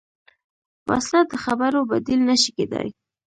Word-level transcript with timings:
وسله 0.89 1.21
د 1.31 1.33
خبرو 1.43 1.79
بدیل 1.91 2.19
نه 2.29 2.35
شي 2.41 2.51
کېدای 2.57 2.89